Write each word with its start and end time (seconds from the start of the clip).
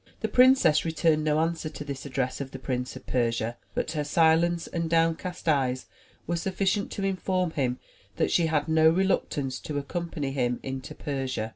The 0.21 0.27
princess 0.27 0.83
returned 0.83 1.23
no 1.23 1.37
answer 1.39 1.69
to 1.69 1.85
this 1.85 2.07
address 2.07 2.41
of 2.41 2.49
the 2.49 2.57
Prince 2.57 2.95
of 2.95 3.05
Persia; 3.05 3.55
but 3.75 3.91
her 3.91 4.03
silence 4.03 4.65
and 4.65 4.89
down 4.89 5.13
cast 5.15 5.47
eyes 5.47 5.85
were 6.25 6.35
sufficient 6.37 6.89
to 6.93 7.03
inform 7.05 7.51
him 7.51 7.77
that 8.15 8.31
she 8.31 8.47
had 8.47 8.67
no 8.67 8.89
reluctance 8.89 9.59
to 9.59 9.77
accompany 9.77 10.31
him 10.31 10.59
into 10.63 10.95
Persia. 10.95 11.49